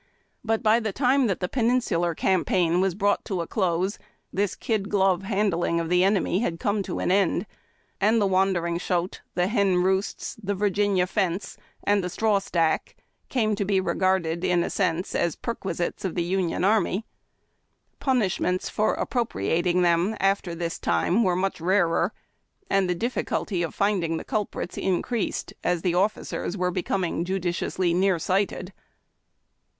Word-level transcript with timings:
But 0.43 0.63
by 0.63 0.79
the 0.79 0.91
time 0.91 1.27
that 1.27 1.41
the 1.41 1.47
Peninsular 1.47 2.15
Campaign 2.15 2.81
was 2.81 2.95
brought 2.95 3.23
to 3.25 3.41
a 3.41 3.45
close 3.45 3.99
this 4.33 4.55
kid 4.55 4.89
glove 4.89 5.21
handling 5.21 5.79
of 5.79 5.89
the 5.89 6.03
enemy 6.03 6.39
had 6.39 6.59
come 6.59 6.81
to 6.81 6.97
an 6.97 7.11
end, 7.11 7.45
and 7.99 8.19
the 8.19 8.25
wandering 8.25 8.79
shote, 8.79 9.21
the 9.35 9.45
hen 9.45 9.75
roosts, 9.77 10.35
the 10.41 10.55
Virginia 10.55 11.05
fence 11.05 11.55
and 11.83 12.03
the 12.03 12.09
straw 12.09 12.39
stack 12.39 12.95
came 13.29 13.53
to 13.55 13.63
be 13.63 13.79
regarded 13.79 14.43
in 14.43 14.63
a 14.63 14.71
sense 14.71 15.13
as 15.13 15.35
per 15.35 15.53
quisites 15.53 16.03
of 16.03 16.15
the 16.15 16.23
Union 16.23 16.63
army. 16.63 17.05
Punishments 17.99 18.69
for 18.69 18.95
appropriating 18.95 19.83
them 19.83 20.17
after 20.19 20.55
this 20.55 20.79
time 20.79 21.23
were 21.23 21.35
much 21.35 21.61
rarer, 21.61 22.11
and 22.71 22.89
the 22.89 22.95
difficulty 22.95 23.61
of 23.61 23.75
finding 23.75 24.17
the 24.17 24.23
culprits 24.25 24.79
increased, 24.79 25.53
as 25.63 25.83
the 25.83 25.93
officers 25.93 26.57
were 26.57 26.71
becoming 26.71 27.23
judiciously 27.23 27.93
near 27.93 28.17
sighted. 28.17 28.73